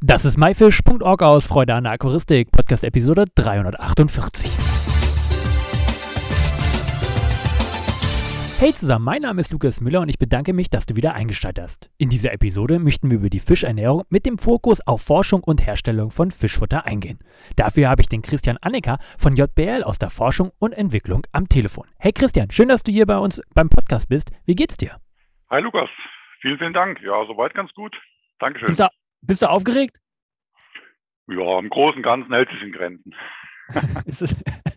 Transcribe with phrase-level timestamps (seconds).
[0.00, 4.46] Das ist myfish.org aus Freude an der Aquaristik, Podcast Episode 348.
[8.60, 11.64] Hey zusammen, mein Name ist Lukas Müller und ich bedanke mich, dass du wieder eingeschaltet
[11.64, 11.90] hast.
[11.98, 16.12] In dieser Episode möchten wir über die Fischernährung mit dem Fokus auf Forschung und Herstellung
[16.12, 17.18] von Fischfutter eingehen.
[17.56, 21.88] Dafür habe ich den Christian Annecker von JBL aus der Forschung und Entwicklung am Telefon.
[21.98, 24.30] Hey Christian, schön, dass du hier bei uns beim Podcast bist.
[24.46, 25.00] Wie geht's dir?
[25.50, 25.88] Hi Lukas,
[26.40, 27.00] vielen, vielen Dank.
[27.02, 27.96] Ja, soweit ganz gut.
[28.38, 28.68] Dankeschön.
[28.68, 28.86] Bist du,
[29.22, 29.98] bist du aufgeregt?
[31.28, 33.14] Ja, im Großen und Ganzen hält sich in Grenzen.
[34.06, 34.32] ist, es,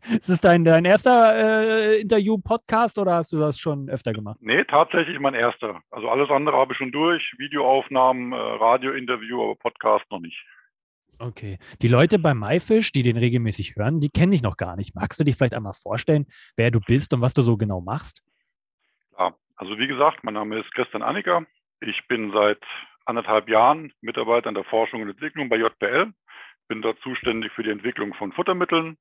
[0.09, 4.37] ist es dein, dein erster äh, Interview-Podcast oder hast du das schon öfter gemacht?
[4.41, 5.81] Nee, tatsächlich mein erster.
[5.91, 7.23] Also alles andere habe ich schon durch.
[7.37, 10.43] Videoaufnahmen, äh, Radiointerview, aber Podcast noch nicht.
[11.19, 11.59] Okay.
[11.81, 14.95] Die Leute bei MyFish, die den regelmäßig hören, die kenne ich noch gar nicht.
[14.95, 16.25] Magst du dich vielleicht einmal vorstellen,
[16.57, 18.23] wer du bist und was du so genau machst?
[19.17, 21.45] Ja, also wie gesagt, mein Name ist Christian Anniker.
[21.79, 22.61] Ich bin seit
[23.11, 26.11] anderthalb Jahren Mitarbeiter in der Forschung und Entwicklung bei JBL
[26.67, 28.97] bin dort zuständig für die Entwicklung von Futtermitteln.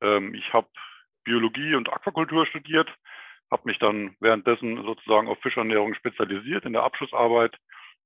[0.00, 0.68] Ähm, ich habe
[1.24, 2.88] Biologie und Aquakultur studiert,
[3.50, 7.56] habe mich dann währenddessen sozusagen auf Fischernährung spezialisiert in der Abschlussarbeit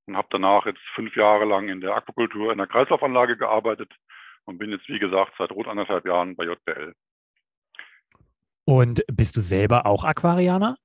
[0.07, 3.93] und habe danach jetzt fünf Jahre lang in der Aquakultur in der Kreislaufanlage gearbeitet
[4.45, 6.93] und bin jetzt, wie gesagt, seit rund anderthalb Jahren bei JBL.
[8.65, 10.77] Und bist du selber auch Aquarianer?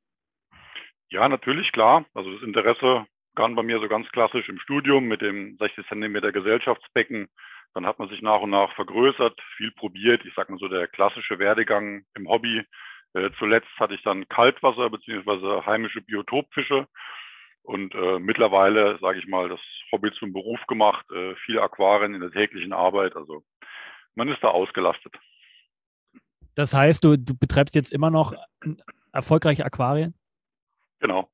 [1.09, 2.05] Ja, natürlich, klar.
[2.15, 3.07] Also das Interesse
[3.41, 7.29] begann bei mir so ganz klassisch im Studium mit dem 60 Zentimeter Gesellschaftsbecken
[7.75, 10.25] dann hat man sich nach und nach vergrößert, viel probiert.
[10.25, 12.65] Ich sage mal so der klassische Werdegang im Hobby.
[13.15, 16.87] Äh, zuletzt hatte ich dann Kaltwasser beziehungsweise heimische Biotopfische
[17.63, 19.61] und äh, mittlerweile, sage ich mal, das
[19.93, 23.15] Hobby zum Beruf gemacht, äh, viele Aquarien in der täglichen Arbeit.
[23.17, 23.45] Also
[24.15, 25.15] man ist da ausgelastet.
[26.57, 28.35] Das heißt, du, du betreibst jetzt immer noch
[29.13, 30.15] erfolgreiche Aquarien?
[30.99, 31.31] Genau.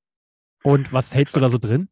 [0.62, 1.88] Und was hältst du da so drin?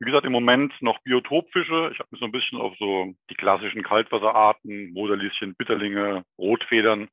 [0.00, 1.90] Wie gesagt, im Moment noch Biotopfische.
[1.92, 7.08] Ich habe mich so ein bisschen auf so die klassischen Kaltwasserarten, Moderlieschen, Bitterlinge, Rotfedern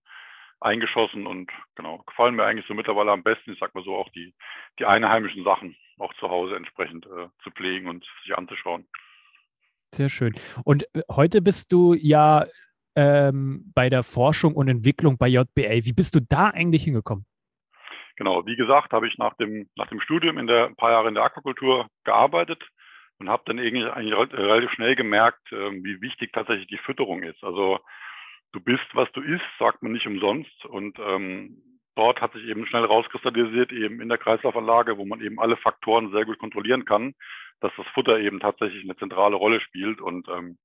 [0.62, 3.52] eingeschossen und genau, gefallen mir eigentlich so mittlerweile am besten.
[3.52, 4.34] Ich sag mal so auch die,
[4.80, 8.88] die einheimischen Sachen auch zu Hause entsprechend äh, zu pflegen und sich anzuschauen.
[9.94, 10.34] Sehr schön.
[10.64, 12.46] Und äh, heute bist du ja
[12.96, 15.84] ähm, bei der Forschung und Entwicklung bei JBL.
[15.84, 17.26] Wie bist du da eigentlich hingekommen?
[18.16, 21.10] Genau, wie gesagt, habe ich nach dem, nach dem Studium in der, ein paar Jahre
[21.10, 22.64] in der Aquakultur gearbeitet
[23.20, 27.44] und habe dann irgendwie eigentlich relativ schnell gemerkt, ähm, wie wichtig tatsächlich die Fütterung ist.
[27.44, 27.80] Also
[28.54, 30.66] du bist, was du isst, sagt man nicht umsonst.
[30.66, 31.62] Und ähm,
[31.96, 36.12] dort hat sich eben schnell rauskristallisiert, eben in der Kreislaufanlage, wo man eben alle Faktoren
[36.12, 37.14] sehr gut kontrollieren kann,
[37.60, 40.00] dass das Futter eben tatsächlich eine zentrale Rolle spielt.
[40.00, 40.58] Und ähm,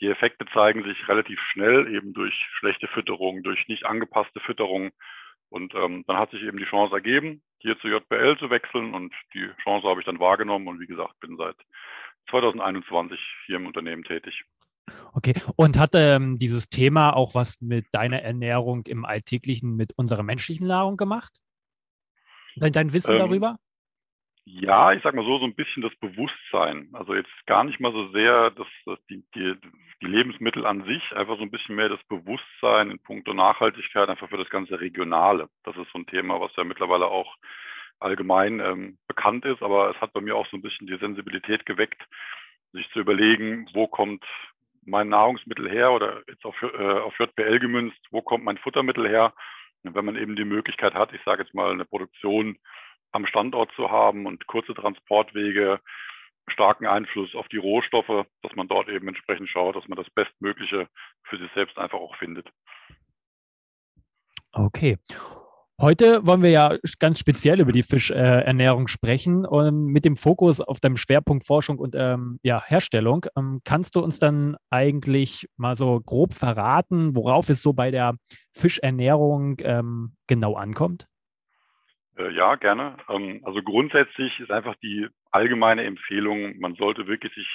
[0.00, 4.90] die Effekte zeigen sich relativ schnell eben durch schlechte Fütterung, durch nicht angepasste Fütterung.
[5.50, 9.12] Und ähm, dann hat sich eben die Chance ergeben, hier zu JBL zu wechseln und
[9.34, 11.56] die Chance habe ich dann wahrgenommen und wie gesagt, bin seit
[12.30, 14.44] 2021 hier im Unternehmen tätig.
[15.12, 20.22] Okay, und hat ähm, dieses Thema auch was mit deiner Ernährung im Alltäglichen, mit unserer
[20.22, 21.38] menschlichen Nahrung gemacht?
[22.56, 23.56] Dein, dein Wissen ähm, darüber?
[24.44, 26.88] Ja, ich sag mal so, so ein bisschen das Bewusstsein.
[26.92, 29.54] Also jetzt gar nicht mal so sehr das, das die, die,
[30.02, 34.28] die Lebensmittel an sich, einfach so ein bisschen mehr das Bewusstsein in puncto Nachhaltigkeit, einfach
[34.28, 35.48] für das ganze Regionale.
[35.64, 37.36] Das ist so ein Thema, was ja mittlerweile auch
[38.00, 41.66] allgemein ähm, bekannt ist, aber es hat bei mir auch so ein bisschen die Sensibilität
[41.66, 42.02] geweckt,
[42.72, 44.24] sich zu überlegen, wo kommt
[44.84, 49.34] mein Nahrungsmittel her oder jetzt auf, äh, auf JBL gemünzt, wo kommt mein Futtermittel her?
[49.84, 52.58] Und wenn man eben die Möglichkeit hat, ich sage jetzt mal eine Produktion
[53.12, 55.80] am Standort zu haben und kurze Transportwege,
[56.48, 60.88] starken Einfluss auf die Rohstoffe, dass man dort eben entsprechend schaut, dass man das Bestmögliche
[61.24, 62.48] für sich selbst einfach auch findet.
[64.52, 64.98] Okay.
[65.80, 70.78] Heute wollen wir ja ganz speziell über die Fischernährung sprechen und mit dem Fokus auf
[70.78, 73.24] deinem Schwerpunkt Forschung und ähm, ja, Herstellung.
[73.34, 78.16] Ähm, kannst du uns dann eigentlich mal so grob verraten, worauf es so bei der
[78.52, 81.06] Fischernährung ähm, genau ankommt?
[82.20, 82.96] Äh, ja, gerne.
[83.08, 87.48] Ähm, also grundsätzlich ist einfach die allgemeine Empfehlung, man sollte wirklich sich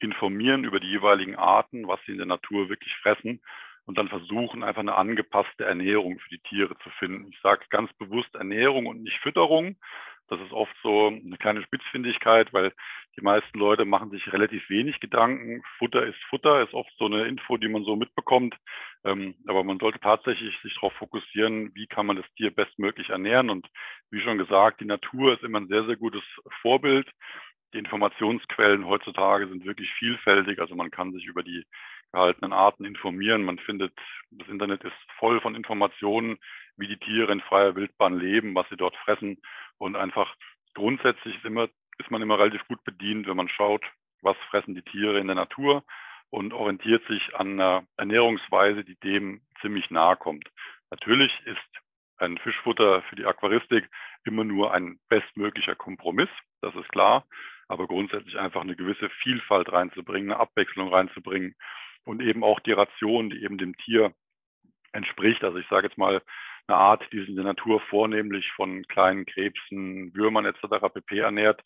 [0.00, 3.40] informieren über die jeweiligen Arten, was sie in der Natur wirklich fressen
[3.86, 7.30] und dann versuchen, einfach eine angepasste Ernährung für die Tiere zu finden.
[7.30, 9.76] Ich sage ganz bewusst Ernährung und nicht Fütterung.
[10.28, 12.72] Das ist oft so eine kleine Spitzfindigkeit, weil
[13.16, 15.62] die meisten Leute machen sich relativ wenig Gedanken.
[15.78, 18.56] Futter ist Futter, ist oft so eine Info, die man so mitbekommt.
[19.04, 23.50] Ähm, aber man sollte tatsächlich sich darauf fokussieren, wie kann man das Tier bestmöglich ernähren.
[23.50, 23.66] Und
[24.10, 26.22] wie schon gesagt, die Natur ist immer ein sehr, sehr gutes
[26.60, 27.08] Vorbild.
[27.72, 30.60] Die Informationsquellen heutzutage sind wirklich vielfältig.
[30.60, 31.64] Also man kann sich über die
[32.12, 33.44] gehaltenen Arten informieren.
[33.44, 33.92] Man findet,
[34.30, 36.38] das Internet ist voll von Informationen,
[36.76, 39.38] wie die Tiere in freier Wildbahn leben, was sie dort fressen.
[39.78, 40.34] Und einfach
[40.74, 41.68] grundsätzlich ist, immer,
[41.98, 43.84] ist man immer relativ gut bedient, wenn man schaut,
[44.22, 45.84] was fressen die Tiere in der Natur
[46.30, 50.48] und orientiert sich an einer Ernährungsweise, die dem ziemlich nahe kommt.
[50.90, 51.82] Natürlich ist
[52.18, 53.88] ein Fischfutter für die Aquaristik
[54.24, 56.30] immer nur ein bestmöglicher Kompromiss,
[56.62, 57.26] das ist klar,
[57.68, 61.54] aber grundsätzlich einfach eine gewisse Vielfalt reinzubringen, eine Abwechslung reinzubringen
[62.04, 64.14] und eben auch die Ration, die eben dem Tier
[64.92, 65.44] entspricht.
[65.44, 66.22] Also ich sage jetzt mal
[66.68, 70.92] eine Art, die sich in der Natur vornehmlich von kleinen Krebsen, Würmern etc.
[70.92, 71.18] pp.
[71.18, 71.62] ernährt,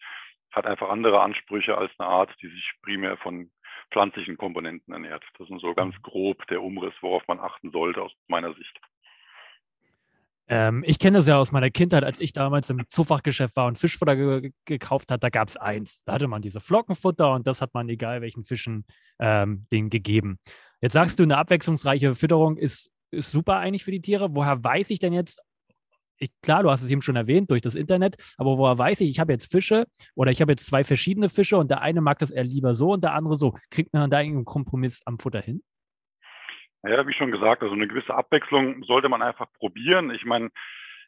[0.52, 3.50] hat einfach andere Ansprüche als eine Art, die sich primär von
[3.92, 5.24] pflanzlichen Komponenten ernährt.
[5.38, 8.80] Das ist so ganz grob der Umriss, worauf man achten sollte aus meiner Sicht.
[10.48, 13.78] Ähm, ich kenne das ja aus meiner Kindheit, als ich damals im Zufachgeschäft war und
[13.78, 16.02] Fischfutter ge gekauft hat, da gab es eins.
[16.04, 18.84] Da hatte man diese Flockenfutter und das hat man egal welchen Fischen
[19.20, 20.40] ähm, denen gegeben.
[20.80, 24.34] Jetzt sagst du, eine abwechslungsreiche Fütterung ist, ist super eigentlich für die Tiere.
[24.34, 25.40] Woher weiß ich denn jetzt,
[26.18, 29.10] ich, klar, du hast es eben schon erwähnt durch das Internet, aber woher weiß ich,
[29.10, 32.18] ich habe jetzt Fische oder ich habe jetzt zwei verschiedene Fische und der eine mag
[32.18, 33.54] das eher lieber so und der andere so.
[33.70, 35.62] Kriegt man da irgendeinen Kompromiss am Futter hin?
[36.82, 40.10] Ja, wie schon gesagt, also eine gewisse Abwechslung sollte man einfach probieren.
[40.10, 40.50] Ich meine,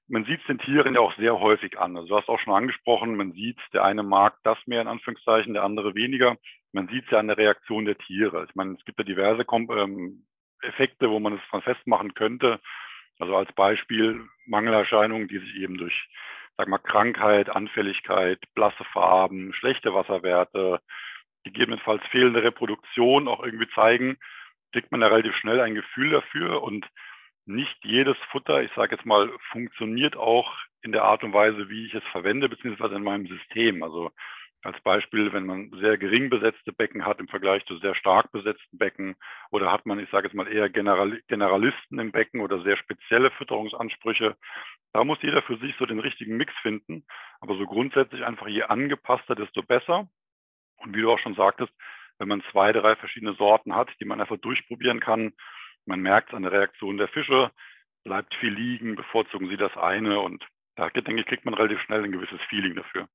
[0.08, 1.96] man sieht es den Tieren ja auch sehr häufig an.
[1.96, 5.54] Also du hast auch schon angesprochen, man sieht, der eine mag das mehr in Anführungszeichen,
[5.54, 6.37] der andere weniger.
[6.72, 8.46] Man sieht es ja an der Reaktion der Tiere.
[8.49, 10.26] Ich meine, es gibt ja diverse Kom ähm,
[10.62, 12.61] Effekte, wo man es dran festmachen könnte.
[13.19, 16.09] Also als Beispiel Mangelerscheinungen, die sich eben durch,
[16.56, 20.81] sag mal, Krankheit, Anfälligkeit, blasse Farben, schlechte Wasserwerte,
[21.44, 24.17] gegebenenfalls fehlende Reproduktion auch irgendwie zeigen
[24.73, 26.87] kriegt man da relativ schnell ein Gefühl dafür und
[27.44, 31.87] nicht jedes Futter, ich sage jetzt mal, funktioniert auch in der Art und Weise, wie
[31.87, 33.82] ich es verwende, beziehungsweise in meinem System.
[33.82, 34.11] Also
[34.62, 38.79] als Beispiel, wenn man sehr gering besetzte Becken hat im Vergleich zu sehr stark besetzten
[38.79, 39.17] Becken
[39.50, 43.31] oder hat man, ich sage jetzt mal, eher General Generalisten im Becken oder sehr spezielle
[43.32, 44.37] Fütterungsansprüche,
[44.93, 47.05] da muss jeder für sich so den richtigen Mix finden.
[47.41, 50.09] Aber so grundsätzlich einfach je angepasster, desto besser.
[50.76, 51.73] Und wie du auch schon sagtest,
[52.19, 55.32] wenn man zwei, drei verschiedene Sorten hat, die man einfach durchprobieren kann.
[55.87, 57.50] Man merkt an der Reaktion der Fische,
[58.05, 60.44] bleibt viel liegen, bevorzugen sie das eine und
[60.76, 63.09] da denke ich, kriegt man relativ schnell ein gewisses Feeling dafür.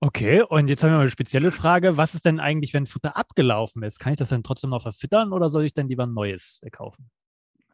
[0.00, 1.96] Okay, und jetzt haben wir mal eine spezielle Frage.
[1.96, 3.98] Was ist denn eigentlich, wenn Futter abgelaufen ist?
[3.98, 7.10] Kann ich das dann trotzdem noch verfüttern oder soll ich dann lieber ein neues kaufen?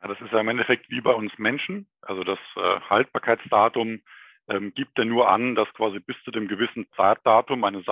[0.01, 1.89] Ja, das ist ja im Endeffekt wie bei uns Menschen.
[2.01, 4.01] Also das äh, Haltbarkeitsdatum
[4.49, 7.83] ähm, gibt er nur an, dass quasi bis zu dem gewissen Zeitdatum eine,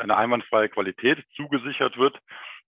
[0.00, 2.18] eine einwandfreie Qualität zugesichert wird.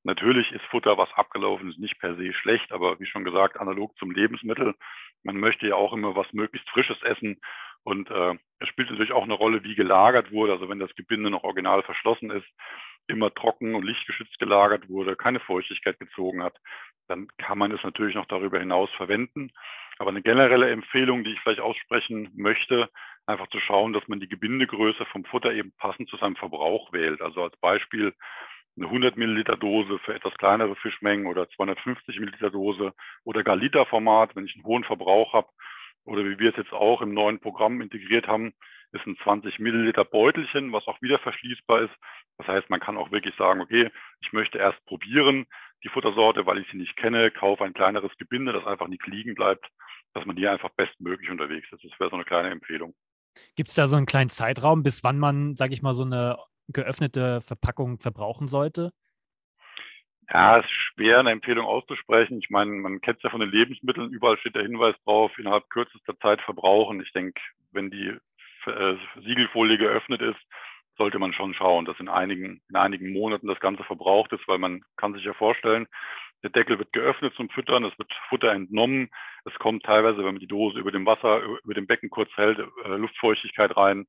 [0.04, 3.96] Natürlich ist Futter, was abgelaufen ist, nicht per se schlecht, aber wie schon gesagt, analog
[3.98, 4.74] zum Lebensmittel.
[5.22, 7.40] Man möchte ja auch immer was möglichst Frisches essen.
[7.84, 10.52] Und äh, es spielt natürlich auch eine Rolle, wie gelagert wurde.
[10.52, 12.46] Also wenn das Gebinde noch original verschlossen ist,
[13.08, 16.56] immer trocken und lichtgeschützt gelagert wurde, keine Feuchtigkeit gezogen hat,
[17.08, 19.50] dann kann man es natürlich noch darüber hinaus verwenden.
[19.98, 22.88] Aber eine generelle Empfehlung, die ich vielleicht aussprechen möchte,
[23.26, 27.20] einfach zu schauen, dass man die Gebindegröße vom Futter eben passend zu seinem Verbrauch wählt.
[27.20, 28.14] Also als Beispiel
[28.76, 32.94] eine 100 Milliliter Dose für etwas kleinere Fischmengen oder 250 Milliliter Dose
[33.24, 35.48] oder gar Literformat, wenn ich einen hohen Verbrauch habe.
[36.04, 38.52] Oder wie wir es jetzt auch im neuen Programm integriert haben,
[38.92, 41.94] ist ein 20 Milliliter Beutelchen, was auch wieder verschließbar ist.
[42.38, 43.90] Das heißt, man kann auch wirklich sagen, okay,
[44.20, 45.46] ich möchte erst probieren
[45.84, 49.34] die Futtersorte, weil ich sie nicht kenne, kaufe ein kleineres Gebinde, das einfach nicht liegen
[49.34, 49.66] bleibt,
[50.14, 51.84] dass man hier einfach bestmöglich unterwegs ist.
[51.84, 52.94] Das wäre so eine kleine Empfehlung.
[53.56, 56.36] Gibt es da so einen kleinen Zeitraum, bis wann man, sage ich mal, so eine
[56.68, 58.92] geöffnete Verpackung verbrauchen sollte?
[60.30, 62.38] Ja, es ist schwer, eine Empfehlung auszusprechen.
[62.38, 65.68] Ich meine, man kennt es ja von den Lebensmitteln, überall steht der Hinweis drauf, innerhalb
[65.68, 67.00] kürzester Zeit verbrauchen.
[67.02, 67.40] Ich denke,
[67.72, 68.16] wenn die
[68.66, 70.40] äh, Siegelfolie geöffnet ist,
[70.96, 74.58] sollte man schon schauen, dass in einigen, in einigen Monaten das Ganze verbraucht ist, weil
[74.58, 75.86] man kann sich ja vorstellen,
[76.42, 79.10] der Deckel wird geöffnet zum Füttern, es wird Futter entnommen.
[79.44, 82.58] Es kommt teilweise, wenn man die Dose über dem Wasser, über dem Becken kurz hält,
[82.58, 84.06] äh, Luftfeuchtigkeit rein.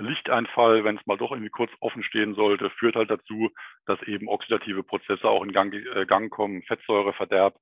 [0.00, 3.50] Lichteinfall, wenn es mal doch irgendwie kurz offen stehen sollte, führt halt dazu,
[3.86, 7.56] dass eben oxidative Prozesse auch in Gang, äh, Gang kommen, Fettsäureverderb.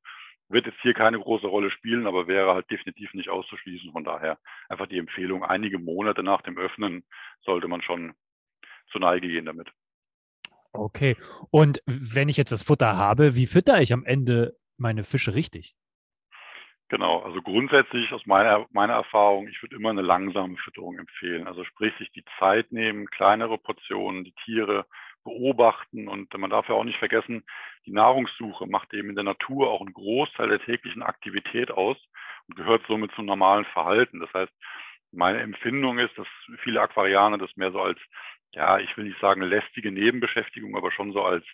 [0.48, 3.92] Wird jetzt hier keine große Rolle spielen, aber wäre halt definitiv nicht auszuschließen.
[3.92, 7.04] Von daher einfach die Empfehlung, einige Monate nach dem Öffnen
[7.42, 8.14] sollte man schon
[8.90, 9.68] zur Neige gehen damit.
[10.72, 11.16] Okay.
[11.50, 15.74] Und wenn ich jetzt das Futter habe, wie fütter ich am Ende meine Fische richtig?
[16.90, 21.46] Genau, also grundsätzlich aus meiner, meiner Erfahrung, ich würde immer eine langsame Fütterung empfehlen.
[21.46, 24.86] Also sprich, sich die Zeit nehmen, kleinere Portionen, die Tiere
[25.22, 27.44] beobachten und man darf ja auch nicht vergessen,
[27.84, 31.98] die Nahrungssuche macht eben in der Natur auch einen Großteil der täglichen Aktivität aus
[32.48, 34.20] und gehört somit zum normalen Verhalten.
[34.20, 34.52] Das heißt,
[35.12, 36.26] meine Empfindung ist, dass
[36.62, 37.98] viele Aquarianer das mehr so als
[38.52, 41.44] ja, ich will nicht sagen lästige Nebenbeschäftigung, aber schon so als,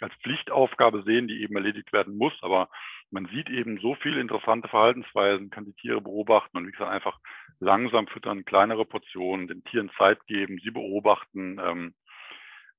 [0.00, 2.32] als Pflichtaufgabe sehen, die eben erledigt werden muss.
[2.42, 2.68] Aber
[3.12, 7.18] man sieht eben so viele interessante Verhaltensweisen, kann die Tiere beobachten und wie gesagt einfach
[7.60, 11.60] langsam füttern, kleinere Portionen, den Tieren Zeit geben, sie beobachten.
[11.62, 11.94] Ähm,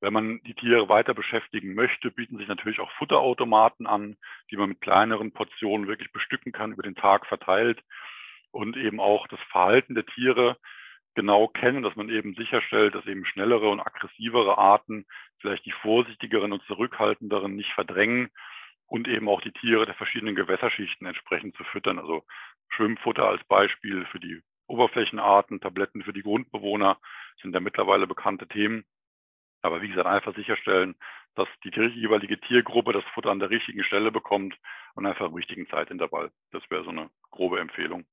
[0.02, 4.18] Wenn man die Tiere weiter beschäftigen möchte, bieten sich natürlich auch Futterautomaten an,
[4.50, 7.80] die man mit kleineren Portionen wirklich bestücken kann, über den Tag verteilt
[8.52, 10.58] und eben auch das Verhalten der Tiere
[11.16, 15.06] genau kennen, dass man eben sicherstellt, dass eben schnellere und aggressivere Arten
[15.40, 18.32] vielleicht die vorsichtigeren und zurückhaltenderen nicht verdrängen
[18.94, 21.98] und eben auch die Tiere der verschiedenen Gewässerschichten entsprechend zu füttern.
[21.98, 22.24] Also
[22.70, 27.00] Schwimmfutter als Beispiel für die Oberflächenarten, Tabletten für die Grundbewohner
[27.42, 28.86] sind ja mittlerweile bekannte Themen.
[29.64, 30.94] Aber wie gesagt, einfach sicherstellen,
[31.34, 34.56] dass die jeweilige Tiergruppe das Futter an der richtigen Stelle bekommt
[34.94, 36.30] und einfach im richtigen Zeitintervall.
[36.52, 38.06] Das wäre so eine grobe Empfehlung.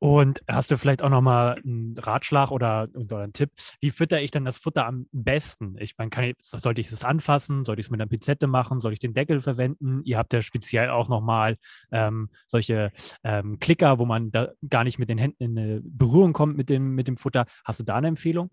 [0.00, 3.50] Und hast du vielleicht auch nochmal einen Ratschlag oder, oder einen Tipp?
[3.82, 5.76] Wie fütter ich denn das Futter am besten?
[5.78, 7.66] Ich meine, kann ich, sollte ich es anfassen?
[7.66, 8.80] Sollte ich es mit einer Pizette machen?
[8.80, 10.00] Soll ich den Deckel verwenden?
[10.04, 11.58] Ihr habt ja speziell auch nochmal
[11.92, 12.92] ähm, solche
[13.24, 16.70] ähm, Klicker, wo man da gar nicht mit den Händen in eine Berührung kommt mit
[16.70, 17.44] dem, mit dem Futter.
[17.66, 18.50] Hast du da eine Empfehlung?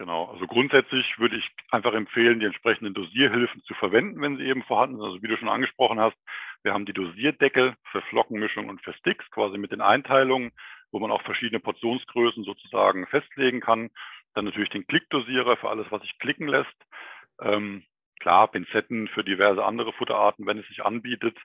[0.00, 4.62] Genau, also grundsätzlich würde ich einfach empfehlen, die entsprechenden Dosierhilfen zu verwenden, wenn sie eben
[4.62, 5.04] vorhanden sind.
[5.04, 6.16] Also wie du schon angesprochen hast,
[6.62, 10.52] wir haben die Dosierdeckel für Flockenmischung und für Sticks, quasi mit den Einteilungen
[10.92, 13.90] wo man auch verschiedene Portionsgrößen sozusagen festlegen kann.
[14.34, 16.76] Dann natürlich den Klickdosierer für alles, was sich klicken lässt.
[17.40, 17.84] Ähm,
[18.20, 21.36] klar, Pinzetten für diverse andere Futterarten, wenn es sich anbietet.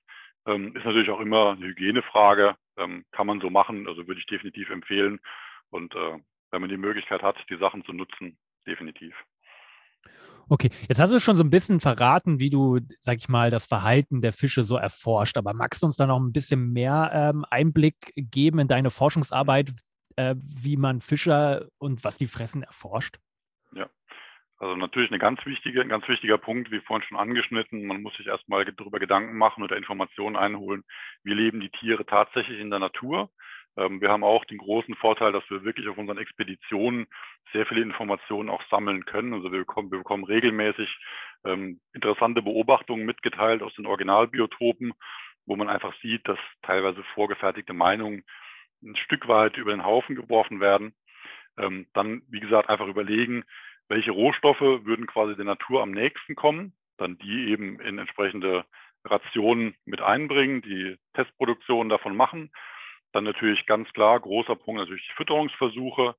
[0.46, 2.56] Ähm, ist natürlich auch immer eine Hygienefrage.
[2.78, 5.20] Ähm, kann man so machen, also würde ich definitiv empfehlen.
[5.70, 6.20] Und äh,
[6.52, 8.38] wenn man die Möglichkeit hat, die Sachen zu nutzen,
[8.68, 9.16] definitiv.
[10.48, 13.66] Okay, jetzt hast du schon so ein bisschen verraten, wie du, sag ich mal, das
[13.66, 15.38] Verhalten der Fische so erforscht.
[15.38, 19.72] Aber magst du uns da noch ein bisschen mehr ähm, Einblick geben in deine Forschungsarbeit,
[20.18, 23.18] äh, wie man Fische und was die fressen erforscht?
[23.74, 23.90] Ja,
[24.58, 27.86] also natürlich eine ganz wichtige, ein ganz wichtiger Punkt, wie vorhin schon angeschnitten.
[27.88, 30.84] Man muss sich erstmal darüber Gedanken machen oder Informationen einholen.
[31.24, 33.32] Wie leben die Tiere tatsächlich in der Natur?
[33.78, 37.08] Ähm, wir haben auch den großen Vorteil, dass wir wirklich auf unseren Expeditionen
[37.52, 39.34] sehr viele Informationen auch sammeln können.
[39.34, 40.90] Also wir bekommen, wir bekommen regelmäßig
[41.46, 44.94] ähm, interessante Beobachtungen mitgeteilt aus den Originalbiotopen,
[45.46, 48.24] wo man einfach sieht, dass teilweise vorgefertigte Meinungen
[48.84, 50.94] ein Stück weit über den Haufen geworfen werden.
[51.58, 53.44] Ähm, dann, wie gesagt, einfach überlegen,
[53.88, 58.66] welche Rohstoffe würden quasi der Natur am nächsten kommen, dann die eben in entsprechende
[59.04, 62.52] Rationen mit einbringen, die Testproduktion davon machen
[63.16, 66.16] dann natürlich ganz klar, großer Punkt natürlich die Fütterungsversuche.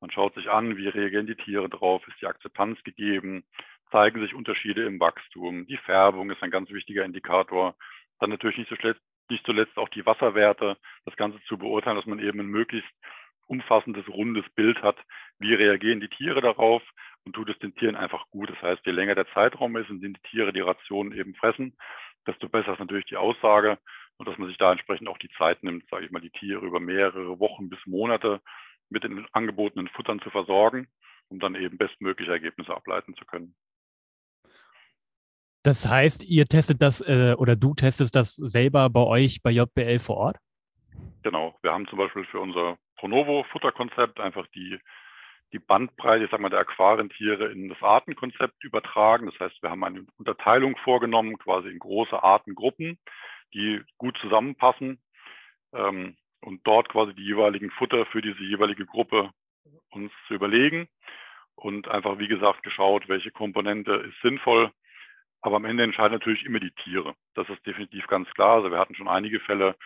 [0.00, 3.44] Man schaut sich an, wie reagieren die Tiere drauf, ist die Akzeptanz gegeben,
[3.90, 5.66] zeigen sich Unterschiede im Wachstum.
[5.66, 7.74] Die Färbung ist ein ganz wichtiger Indikator.
[8.20, 12.20] Dann natürlich nicht zuletzt, nicht zuletzt auch die Wasserwerte, das Ganze zu beurteilen, dass man
[12.20, 12.92] eben ein möglichst
[13.48, 14.96] umfassendes, rundes Bild hat.
[15.40, 16.82] Wie reagieren die Tiere darauf
[17.24, 18.50] und tut es den Tieren einfach gut?
[18.50, 21.76] Das heißt, je länger der Zeitraum ist, in dem die Tiere die Rationen eben fressen,
[22.24, 23.78] desto besser ist natürlich die Aussage
[24.18, 26.64] und dass man sich da entsprechend auch die Zeit nimmt, sage ich mal, die Tiere
[26.64, 28.40] über mehrere Wochen bis Monate
[28.88, 30.88] mit den angebotenen Futtern zu versorgen,
[31.28, 33.54] um dann eben bestmögliche Ergebnisse ableiten zu können.
[35.62, 39.98] Das heißt, ihr testet das äh, oder du testest das selber bei euch bei JBL
[39.98, 40.36] vor Ort?
[41.24, 41.58] Genau.
[41.62, 44.78] Wir haben zum Beispiel für unser Pronovo-Futterkonzept einfach die,
[45.52, 49.26] die Bandbreite, ich sag mal, der Aquarientiere in das Artenkonzept übertragen.
[49.26, 52.96] Das heißt, wir haben eine Unterteilung vorgenommen, quasi in große Artengruppen
[53.54, 55.00] die gut zusammenpassen
[55.72, 59.30] ähm, und dort quasi die jeweiligen Futter für diese jeweilige Gruppe
[59.90, 60.88] uns zu überlegen
[61.56, 64.70] und einfach, wie gesagt, geschaut, welche Komponente ist sinnvoll.
[65.40, 67.14] Aber am Ende entscheiden natürlich immer die Tiere.
[67.34, 68.56] Das ist definitiv ganz klar.
[68.56, 69.76] Also wir hatten schon einige Fälle,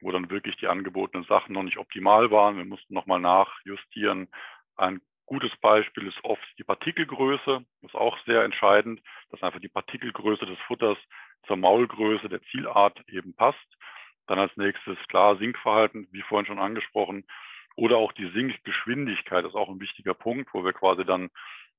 [0.00, 2.56] wo dann wirklich die angebotenen Sachen noch nicht optimal waren.
[2.56, 4.28] Wir mussten nochmal nachjustieren.
[4.76, 7.64] Ein gutes Beispiel ist oft die Partikelgröße.
[7.82, 10.98] Das ist auch sehr entscheidend, dass einfach die Partikelgröße des Futters
[11.46, 13.68] zur Maulgröße der Zielart eben passt.
[14.26, 17.24] Dann als nächstes klar Sinkverhalten, wie vorhin schon angesprochen,
[17.76, 21.30] oder auch die Sinkgeschwindigkeit ist auch ein wichtiger Punkt, wo wir quasi dann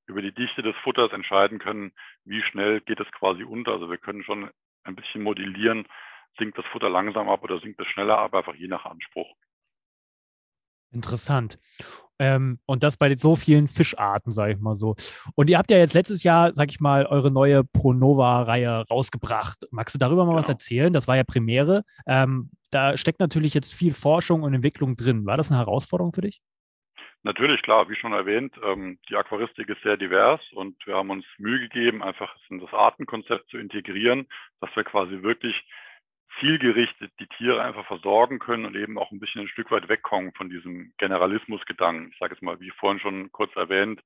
[0.06, 1.92] über die Dichte des Futters entscheiden können,
[2.24, 3.74] wie schnell geht es quasi unter.
[3.74, 4.50] Also wir können schon
[4.84, 5.88] ein bisschen modellieren,
[6.38, 9.36] sinkt das Futter langsam ab oder sinkt es schneller ab, einfach je nach Anspruch.
[10.92, 11.60] Interessant.
[12.20, 14.96] Ähm, und das bei so vielen Fischarten, sage ich mal so.
[15.36, 19.66] Und ihr habt ja jetzt letztes Jahr, sag ich mal, eure neue Pronova-Reihe rausgebracht.
[19.72, 20.40] Magst du darüber mal genau.
[20.40, 20.94] was erzählen?
[20.94, 21.84] Das war ja Premiere.
[22.06, 25.26] Ähm, da steckt natürlich jetzt viel Forschung und Entwicklung drin.
[25.26, 26.42] War das eine Herausforderung für dich?
[27.24, 31.26] Natürlich, klar, wie schon erwähnt, ähm, die Aquaristik ist sehr divers und wir haben uns
[31.38, 34.26] Mühe gegeben, einfach in das Artenkonzept zu integrieren,
[34.62, 35.54] dass wir quasi wirklich
[36.40, 40.34] zielgerichtet die Tiere einfach versorgen können und eben auch ein bisschen ein Stück weit wegkommen
[40.34, 42.12] von diesem Generalismusgedanken.
[42.12, 44.02] Ich sage es mal, wie vorhin schon kurz erwähnt,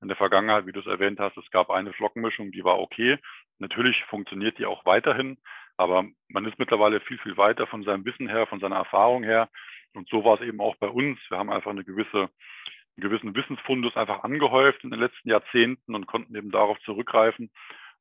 [0.00, 3.18] in der Vergangenheit, wie du es erwähnt hast, es gab eine Flockenmischung, die war okay.
[3.58, 5.38] Natürlich funktioniert die auch weiterhin,
[5.76, 9.48] aber man ist mittlerweile viel, viel weiter von seinem Wissen her, von seiner Erfahrung her.
[9.94, 11.20] Und so war es eben auch bei uns.
[11.28, 12.30] Wir haben einfach eine gewisse
[12.96, 17.50] einen gewissen Wissensfundus einfach angehäuft in den letzten Jahrzehnten und konnten eben darauf zurückgreifen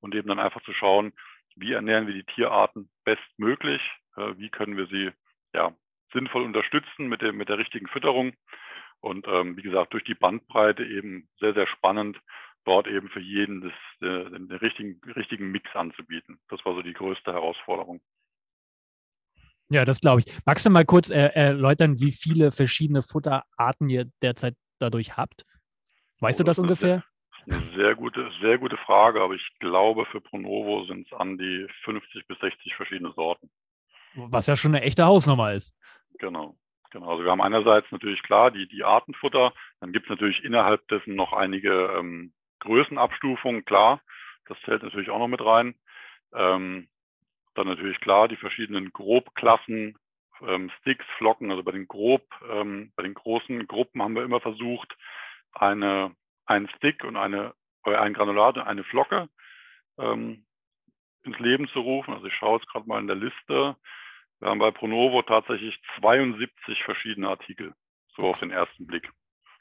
[0.02, 1.14] und eben dann einfach zu schauen,
[1.56, 3.82] wie ernähren wir die Tierarten bestmöglich,
[4.18, 5.12] äh, wie können wir sie
[5.54, 5.74] ja,
[6.14, 8.34] sinnvoll unterstützen mit, dem, mit der richtigen Fütterung.
[9.00, 12.20] Und ähm, wie gesagt, durch die Bandbreite eben sehr, sehr spannend,
[12.66, 16.40] dort eben für jeden das, äh, den richtigen, richtigen Mix anzubieten.
[16.50, 18.02] Das war so die größte Herausforderung.
[19.70, 20.26] Ja, das glaube ich.
[20.46, 25.46] Magst du mal kurz äh, erläutern, wie viele verschiedene Futterarten ihr derzeit dadurch habt?
[26.20, 27.04] Weißt oh, du das, das ungefähr?
[27.46, 31.68] Eine sehr gute, sehr gute Frage, aber ich glaube, für Pronovo sind es an die
[31.84, 33.50] 50 bis 60 verschiedene Sorten.
[34.16, 35.76] Was ja schon eine echte Hausnummer ist.
[36.20, 36.56] Genau.
[36.92, 40.86] Genau, also wir haben einerseits natürlich klar die, die Artenfutter, dann gibt es natürlich innerhalb
[40.90, 44.02] dessen noch einige ähm, Größenabstufungen, klar,
[44.46, 45.76] das zählt natürlich auch noch mit rein.
[46.34, 46.90] Ähm,
[47.56, 49.98] dann natürlich klar die verschiedenen Grobklassen,
[50.42, 54.42] ähm, Sticks, Flocken, also bei den grob, ähm, bei den großen Gruppen haben wir immer
[54.42, 54.94] versucht,
[55.54, 56.14] eine,
[56.52, 57.54] einen Stick und eine,
[57.86, 59.30] äh, ein Granulat und eine Flocke
[59.98, 60.46] ähm,
[61.24, 62.14] ins Leben zu rufen.
[62.14, 63.76] Also ich schaue jetzt gerade mal in der Liste.
[64.40, 67.74] Wir haben bei Pronovo tatsächlich 72 verschiedene Artikel,
[68.16, 69.10] so auf den ersten Blick.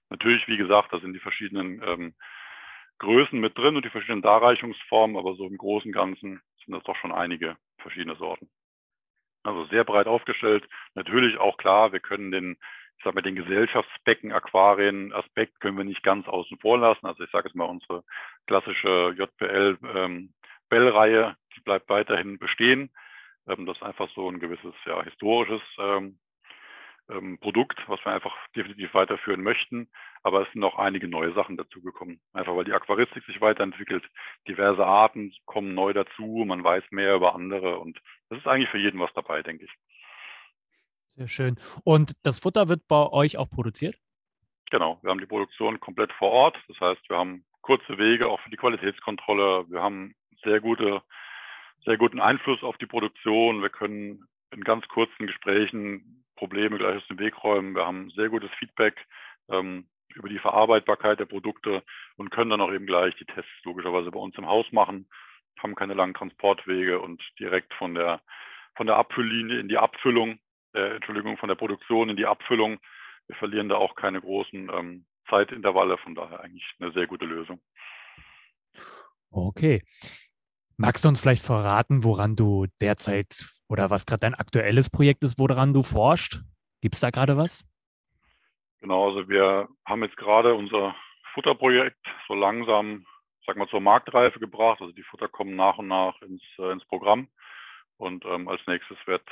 [0.09, 2.15] Natürlich, wie gesagt, da sind die verschiedenen ähm,
[2.99, 6.83] Größen mit drin und die verschiedenen Darreichungsformen, aber so im Großen und Ganzen sind das
[6.85, 8.51] doch schon einige verschiedene Sorten.
[9.43, 10.69] Also sehr breit aufgestellt.
[10.95, 12.59] Natürlich auch klar, wir können den,
[13.01, 17.07] ich sag mal, den Gesellschaftsbecken, Aquarien, Aspekt können wir nicht ganz außen vor lassen.
[17.07, 18.05] Also ich sage jetzt mal, unsere
[18.47, 20.35] klassische JPL ähm,
[20.69, 22.91] Bell-Reihe, die bleibt weiterhin bestehen.
[23.49, 26.19] Ähm, das ist einfach so ein gewisses ja, historisches ähm,
[27.09, 29.89] ähm, Produkt, was wir einfach definitiv weiterführen möchten.
[30.23, 32.21] Aber es sind auch einige neue Sachen dazugekommen.
[32.35, 34.05] Einfach weil die Aquaristik sich weiterentwickelt,
[34.47, 38.77] diverse Arten kommen neu dazu, man weiß mehr über andere und das ist eigentlich für
[38.77, 39.71] jeden was dabei, denke ich.
[41.21, 41.57] Sehr schön.
[41.85, 43.95] Und das Futter wird bei euch auch produziert?
[44.71, 46.57] Genau, wir haben die Produktion komplett vor Ort.
[46.67, 49.67] Das heißt, wir haben kurze Wege auch für die Qualitätskontrolle.
[49.69, 51.03] Wir haben sehr gute
[51.85, 53.61] sehr guten Einfluss auf die Produktion.
[53.61, 57.75] Wir können in ganz kurzen Gesprächen Probleme gleich aus dem Weg räumen.
[57.75, 58.97] Wir haben sehr gutes Feedback
[59.51, 61.83] ähm, über die Verarbeitbarkeit der Produkte
[62.17, 65.07] und können dann auch eben gleich die Tests logischerweise bei uns im Haus machen,
[65.59, 68.23] haben keine langen Transportwege und direkt von der
[68.75, 70.39] von der Abfülllinie in die Abfüllung,
[70.75, 72.79] äh, Entschuldigung, von der Produktion in die Abfüllung.
[73.27, 77.61] Wir verlieren da auch keine großen ähm, Zeitintervalle, von daher eigentlich eine sehr gute Lösung.
[79.31, 79.83] Okay.
[80.77, 85.39] Magst du uns vielleicht verraten, woran du derzeit oder was gerade dein aktuelles Projekt ist,
[85.39, 86.43] woran du forschst?
[86.81, 87.65] Gibt es da gerade was?
[88.81, 90.97] Genau, also wir haben jetzt gerade unser
[91.35, 93.07] Futterprojekt so langsam,
[93.47, 94.81] sag mal, zur Marktreife gebracht.
[94.81, 97.29] Also die Futter kommen nach und nach ins, äh, ins Programm.
[97.99, 99.29] Und ähm, als nächstes wird,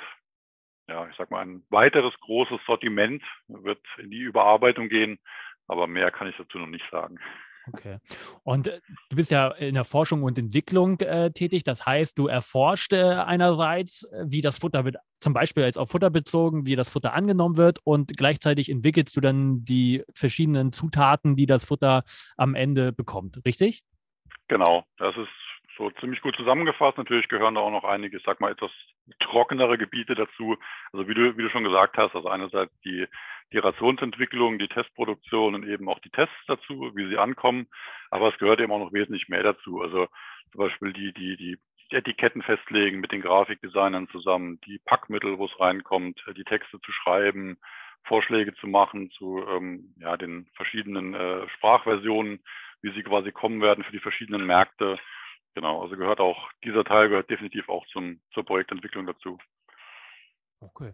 [0.89, 5.19] ja, ich sag mal, ein weiteres großes Sortiment wird in die Überarbeitung gehen.
[5.67, 7.19] Aber mehr kann ich dazu noch nicht sagen.
[7.73, 7.99] Okay.
[8.45, 11.65] Und äh, du bist ja in der Forschung und Entwicklung äh, tätig.
[11.65, 15.91] Das heißt, du erforscht äh, einerseits, äh, wie das Futter wird, zum Beispiel jetzt auf
[15.91, 21.37] Futter bezogen, wie das Futter angenommen wird und gleichzeitig entwickelst du dann die verschiedenen Zutaten,
[21.37, 22.05] die das Futter
[22.37, 23.45] am Ende bekommt.
[23.45, 23.83] Richtig?
[24.49, 24.85] Genau.
[24.97, 25.29] Das ist
[25.77, 26.99] so ziemlich gut zusammengefasst.
[26.99, 28.71] Natürlich gehören da auch noch einige, ich sag mal, etwas
[29.31, 30.57] trockenere Gebiete dazu.
[30.93, 33.07] Also wie du, wie du schon gesagt hast, also einerseits die,
[33.53, 37.67] die Rationsentwicklung, die Testproduktion und eben auch die Tests dazu, wie sie ankommen.
[38.11, 39.81] Aber es gehört eben auch noch wesentlich mehr dazu.
[39.81, 40.09] Also
[40.53, 41.59] zum Beispiel die, die, die
[41.91, 47.59] Etiketten festlegen mit den Grafikdesignern zusammen, die Packmittel, wo es reinkommt, die Texte zu schreiben,
[48.05, 52.41] Vorschläge zu machen zu ähm, ja, den verschiedenen äh, Sprachversionen,
[52.83, 54.99] wie sie quasi kommen werden für die verschiedenen Märkte.
[55.59, 59.39] Genau, also gehört auch, dieser Teil gehört definitiv auch zum, zur Projektentwicklung dazu.
[60.61, 60.93] Okay.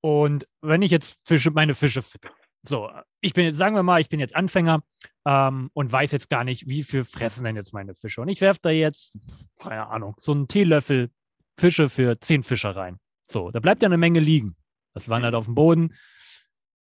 [0.00, 2.30] Und wenn ich jetzt Fische, meine Fische fütter,
[2.62, 4.82] so, ich bin jetzt, sagen wir mal, ich bin jetzt Anfänger
[5.26, 8.22] ähm, und weiß jetzt gar nicht, wie viel fressen denn jetzt meine Fische.
[8.22, 9.18] Und ich werfe da jetzt,
[9.58, 11.10] keine Ahnung, so einen Teelöffel
[11.58, 12.98] Fische für zehn Fische rein.
[13.30, 14.56] So, da bleibt ja eine Menge liegen.
[14.94, 15.94] Das wandert auf dem Boden.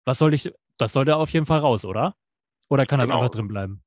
[0.03, 2.13] Was soll ich, das sollte auf jeden Fall raus, oder?
[2.67, 3.21] Oder kann das genau.
[3.21, 3.83] einfach drin bleiben?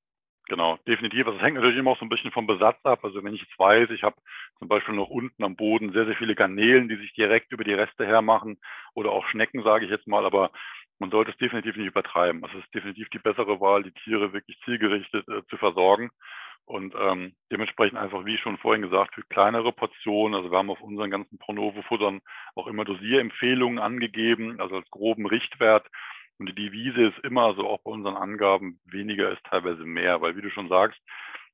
[0.49, 1.27] Genau, definitiv.
[1.27, 3.03] Also es hängt natürlich immer auch so ein bisschen vom Besatz ab.
[3.03, 4.17] Also wenn ich jetzt weiß, ich habe
[4.59, 7.73] zum Beispiel noch unten am Boden sehr, sehr viele Garnelen, die sich direkt über die
[7.73, 8.59] Reste hermachen
[8.95, 10.51] oder auch Schnecken, sage ich jetzt mal, aber
[10.99, 12.45] man sollte es definitiv nicht übertreiben.
[12.45, 16.11] Also es ist definitiv die bessere Wahl, die Tiere wirklich zielgerichtet äh, zu versorgen.
[16.67, 20.35] Und ähm, dementsprechend einfach, wie schon vorhin gesagt, für kleinere Portionen.
[20.35, 22.21] Also wir haben auf unseren ganzen Pronovo-Futtern
[22.55, 25.87] auch immer Dosierempfehlungen angegeben, also als groben Richtwert.
[26.45, 30.37] Und die Devise ist immer, also auch bei unseren Angaben, weniger ist teilweise mehr, weil
[30.37, 31.01] wie du schon sagst,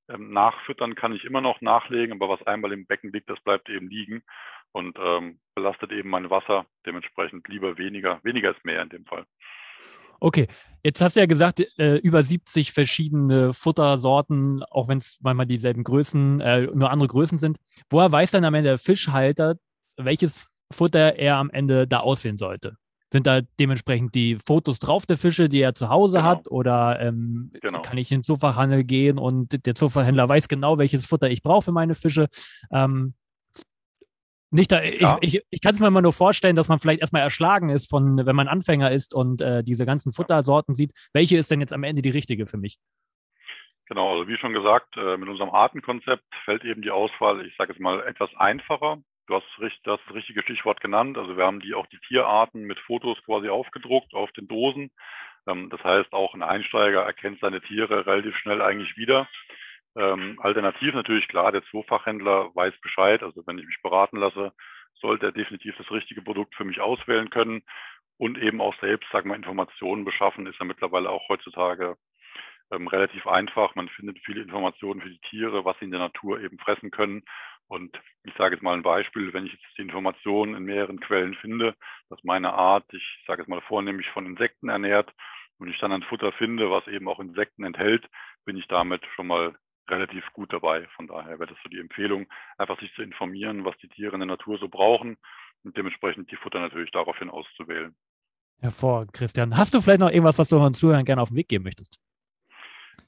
[0.08, 3.68] ähm, nachfüttern kann ich immer noch nachlegen, aber was einmal im Becken liegt, das bleibt
[3.68, 4.24] eben liegen
[4.72, 6.66] und ähm, belastet eben mein Wasser.
[6.86, 8.18] Dementsprechend lieber weniger.
[8.24, 9.26] Weniger ist mehr in dem Fall.
[10.18, 10.48] Okay,
[10.82, 15.84] jetzt hast du ja gesagt, äh, über 70 verschiedene Futtersorten, auch wenn es manchmal dieselben
[15.84, 17.58] Größen, äh, nur andere Größen sind.
[17.90, 19.54] Woher weiß dann am Ende der Fischhalter,
[19.96, 22.79] welches Futter er am Ende da auswählen sollte?
[23.12, 26.28] Sind da dementsprechend die Fotos drauf der Fische, die er zu Hause genau.
[26.28, 26.48] hat?
[26.48, 27.82] Oder ähm, genau.
[27.82, 31.62] kann ich in den Zoofachhandel gehen und der Zoofachhändler weiß genau, welches Futter ich brauche
[31.62, 32.28] für meine Fische?
[32.70, 33.14] Ähm,
[34.52, 35.18] nicht da, ja.
[35.20, 37.88] ich, ich, ich kann es mir immer nur vorstellen, dass man vielleicht erstmal erschlagen ist
[37.88, 41.72] von, wenn man Anfänger ist und äh, diese ganzen Futtersorten sieht, welche ist denn jetzt
[41.72, 42.78] am Ende die richtige für mich?
[43.86, 47.72] Genau, also wie schon gesagt, äh, mit unserem Artenkonzept fällt eben die Auswahl, ich sage
[47.72, 48.98] jetzt mal, etwas einfacher.
[49.26, 49.46] Du hast,
[49.84, 51.16] das richtige Stichwort genannt.
[51.16, 54.90] Also wir haben die auch die Tierarten mit Fotos quasi aufgedruckt auf den Dosen.
[55.46, 59.28] Ähm, das heißt, auch ein Einsteiger erkennt seine Tiere relativ schnell eigentlich wieder.
[59.96, 63.22] Ähm, alternativ natürlich klar, der Zoofachhändler weiß Bescheid.
[63.22, 64.52] Also wenn ich mich beraten lasse,
[64.94, 67.62] sollte er definitiv das richtige Produkt für mich auswählen können
[68.18, 71.96] und eben auch selbst, sagen wir, Informationen beschaffen, ist ja mittlerweile auch heutzutage
[72.70, 73.74] ähm, relativ einfach.
[73.74, 77.22] Man findet viele Informationen für die Tiere, was sie in der Natur eben fressen können.
[77.70, 81.34] Und ich sage jetzt mal ein Beispiel, wenn ich jetzt die Informationen in mehreren Quellen
[81.34, 81.76] finde,
[82.08, 85.08] dass meine Art, ich sage jetzt mal vornehmlich von Insekten ernährt
[85.58, 88.04] und ich dann ein Futter finde, was eben auch Insekten enthält,
[88.44, 89.54] bin ich damit schon mal
[89.88, 90.88] relativ gut dabei.
[90.96, 92.26] Von daher wäre das so die Empfehlung,
[92.58, 95.16] einfach sich zu informieren, was die Tiere in der Natur so brauchen
[95.62, 97.94] und dementsprechend die Futter natürlich daraufhin auszuwählen.
[98.58, 99.56] Hervorragend, Christian.
[99.56, 102.00] Hast du vielleicht noch irgendwas, was du unseren Zuhörern gerne auf den Weg geben möchtest?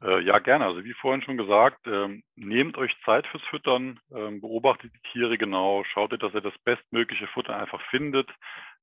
[0.03, 0.67] Äh, ja, gerne.
[0.67, 5.39] Also wie vorhin schon gesagt, ähm, nehmt euch Zeit fürs Füttern, ähm, beobachtet die Tiere
[5.39, 8.29] genau, schaut, dass ihr das bestmögliche Futter einfach findet.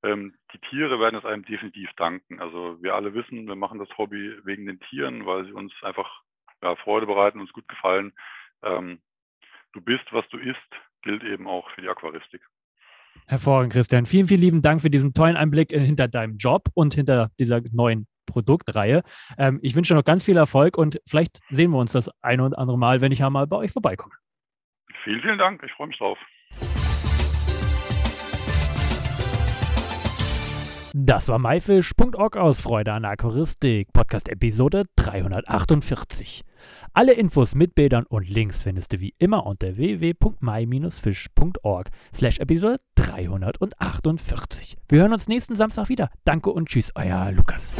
[0.03, 2.39] Ähm, die Tiere werden es einem definitiv danken.
[2.39, 6.21] Also wir alle wissen, wir machen das Hobby wegen den Tieren, weil sie uns einfach
[6.61, 8.13] ja, Freude bereiten, uns gut gefallen.
[8.61, 10.57] Du bist, was du isst,
[11.03, 12.41] gilt eben auch für die Aquaristik.
[13.27, 14.05] Hervorragend, Christian.
[14.05, 17.61] Vielen, vielen lieben Dank für diesen tollen Einblick äh, hinter deinem Job und hinter dieser
[17.71, 19.03] neuen Produktreihe.
[19.37, 22.57] Ähm, ich wünsche noch ganz viel Erfolg und vielleicht sehen wir uns das eine und
[22.57, 24.13] andere Mal, wenn ich einmal bei euch vorbeikomme.
[25.03, 25.61] Vielen, vielen Dank.
[25.63, 26.17] Ich freue mich drauf.
[30.93, 36.43] Das war myfish.org aus Freude an Aquaristik, Podcast Episode 348.
[36.93, 44.79] Alle Infos mit Bildern und Links findest du wie immer unter www.my-fish.org slash Episode 348.
[44.89, 46.09] Wir hören uns nächsten Samstag wieder.
[46.25, 47.71] Danke und tschüss, euer Lukas.